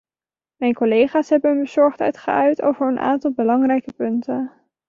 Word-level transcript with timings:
Mijn 0.55 0.73
collega's 0.73 1.29
hebben 1.29 1.51
hun 1.51 1.59
bezorgdheid 1.63 2.17
geuit 2.17 2.61
over 2.61 2.87
een 2.87 2.99
aantal 2.99 3.31
belangrijke 3.31 3.93
punten. 3.93 4.51